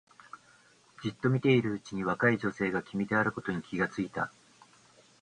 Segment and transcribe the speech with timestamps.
[1.03, 4.31] じっと見ているうちに若い女性が君であることに気がついた